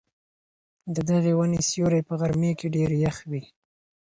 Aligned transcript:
د 0.95 0.97
دغې 1.09 1.33
وني 1.39 1.59
سیوری 1.69 2.01
په 2.07 2.13
غرمې 2.19 2.51
کي 2.59 2.67
ډېر 2.75 2.89
یخ 3.03 3.17
وي. 3.29 3.43